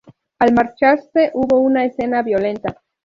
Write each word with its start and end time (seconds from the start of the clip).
Al 0.39 0.51
marcharse 0.53 1.29
hubo 1.35 1.59
una 1.59 1.85
escena 1.85 2.23
violenta. 2.23 2.75